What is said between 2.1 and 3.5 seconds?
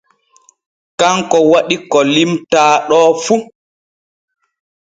limtaa ɗo fu.